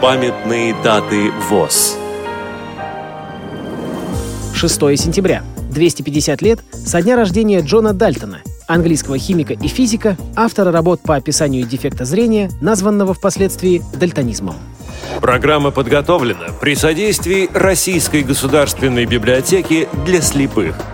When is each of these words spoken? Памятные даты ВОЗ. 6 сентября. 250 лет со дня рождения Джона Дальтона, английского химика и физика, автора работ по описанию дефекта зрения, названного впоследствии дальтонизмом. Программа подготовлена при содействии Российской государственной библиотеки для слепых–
Памятные 0.00 0.74
даты 0.82 1.30
ВОЗ. 1.50 1.98
6 4.54 4.74
сентября. 4.98 5.42
250 5.70 6.40
лет 6.40 6.60
со 6.72 7.02
дня 7.02 7.16
рождения 7.16 7.60
Джона 7.60 7.92
Дальтона, 7.92 8.38
английского 8.66 9.18
химика 9.18 9.52
и 9.52 9.68
физика, 9.68 10.16
автора 10.34 10.72
работ 10.72 11.02
по 11.02 11.16
описанию 11.16 11.66
дефекта 11.66 12.06
зрения, 12.06 12.50
названного 12.62 13.12
впоследствии 13.12 13.82
дальтонизмом. 13.92 14.54
Программа 15.20 15.70
подготовлена 15.70 16.46
при 16.58 16.76
содействии 16.76 17.50
Российской 17.52 18.22
государственной 18.22 19.04
библиотеки 19.04 19.86
для 20.06 20.22
слепых– 20.22 20.76